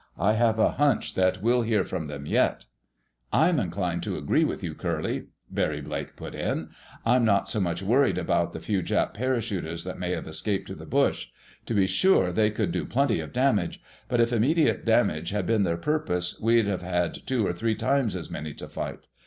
I 0.17 0.33
have 0.33 0.57
a 0.57 0.71
hunch 0.71 1.13
that 1.13 1.43
we'll 1.43 1.61
hear 1.61 1.83
from 1.85 2.07
them 2.07 2.25
yet." 2.25 2.65
"I'm 3.31 3.59
inclined 3.59 4.01
to 4.01 4.17
agree 4.17 4.43
with 4.43 4.63
you, 4.63 4.73
Curly," 4.73 5.27
Barry 5.51 5.79
Blake 5.79 6.15
put 6.15 6.33
in. 6.33 6.71
"I'm 7.05 7.23
not 7.23 7.47
so 7.47 7.59
much 7.59 7.83
worried 7.83 8.17
about 8.17 8.51
the 8.51 8.59
few 8.59 8.81
Jap 8.81 9.13
parachutists 9.13 9.85
that 9.85 9.99
may 9.99 10.13
have 10.13 10.27
escaped 10.27 10.65
to 10.69 10.73
the 10.75 10.87
bush. 10.87 11.27
To 11.67 11.75
be 11.75 11.85
sure, 11.85 12.31
they 12.31 12.49
could 12.49 12.71
do 12.71 12.83
plenty 12.83 13.19
of 13.19 13.31
damage. 13.31 13.79
But 14.07 14.19
if 14.19 14.33
immediate 14.33 14.85
damage 14.85 15.29
had 15.29 15.45
been 15.45 15.61
their 15.61 15.77
purpose, 15.77 16.39
we'd 16.41 16.65
have 16.65 16.81
had 16.81 17.27
two 17.27 17.45
or 17.45 17.53
three 17.53 17.75
times 17.75 18.15
as 18.15 18.27
many 18.31 18.55
to 18.55 18.67
fight. 18.67 19.07